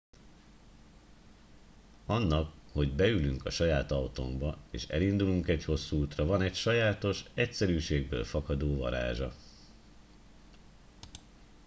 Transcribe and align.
annak 2.05 2.51
hogy 2.71 2.95
beülünk 2.95 3.45
a 3.45 3.49
saját 3.49 3.91
autónkba 3.91 4.57
és 4.71 4.87
elindulunk 4.87 5.47
egy 5.47 5.63
hosszú 5.63 5.97
útra 5.97 6.25
van 6.25 6.41
egy 6.41 6.55
sajátos 6.55 7.25
egyszerűségből 7.33 8.23
fakadó 8.23 8.77
varázsa 8.77 9.33